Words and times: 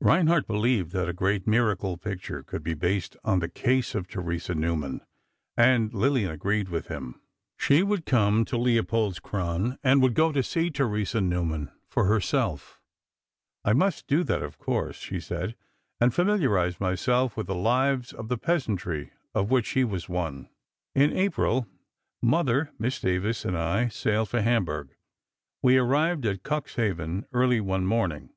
Reinhardt 0.00 0.48
believed 0.48 0.90
that 0.94 1.08
a 1.08 1.12
great 1.12 1.46
miracle 1.46 1.96
picture 1.96 2.42
could 2.42 2.64
be 2.64 2.74
based 2.74 3.16
on 3.22 3.38
the 3.38 3.48
case 3.48 3.94
of 3.94 4.08
Theresa 4.08 4.52
Neumann, 4.52 5.00
and 5.56 5.94
Lillian 5.94 6.28
agreed 6.32 6.68
with 6.70 6.88
him. 6.88 7.20
She 7.56 7.84
would 7.84 8.04
come 8.04 8.44
to 8.46 8.56
Leopoldskron, 8.58 9.78
and 9.84 10.02
would 10.02 10.14
go 10.14 10.32
to 10.32 10.42
see 10.42 10.70
Theresa 10.70 11.20
Neumann 11.20 11.70
for 11.88 12.06
herself. 12.06 12.80
"I 13.64 13.74
must 13.74 14.08
do 14.08 14.24
that, 14.24 14.42
of 14.42 14.58
course," 14.58 14.96
she 14.96 15.20
said, 15.20 15.54
"and 16.00 16.12
familiarize 16.12 16.80
myself 16.80 17.36
with 17.36 17.46
the 17.46 17.54
lives 17.54 18.12
of 18.12 18.26
the 18.26 18.38
peasantry 18.38 19.12
of 19.36 19.52
which 19.52 19.66
she 19.66 19.84
was 19.84 20.08
one." 20.08 20.48
"In 20.96 21.12
April, 21.12 21.68
Mother, 22.20 22.72
Miss 22.76 23.00
Davies 23.00 23.44
and 23.44 23.56
I 23.56 23.86
sailed 23.86 24.30
for 24.30 24.42
Hamburg. 24.42 24.96
We 25.62 25.76
arrived 25.78 26.26
at 26.26 26.42
Cuxhaven 26.42 27.24
early 27.32 27.60
one 27.60 27.86
morning. 27.86 28.30